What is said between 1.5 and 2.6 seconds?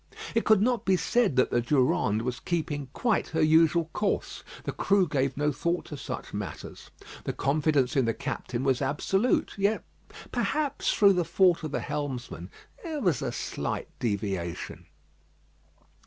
the Durande was